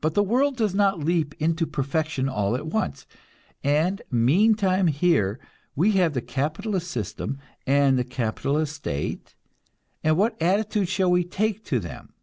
[0.00, 3.06] But the world does not leap into perfection all at once,
[3.62, 5.38] and meantime here
[5.76, 9.36] we have the capitalist system and the capitalist state,
[10.02, 12.14] and what attitude shall we take to them?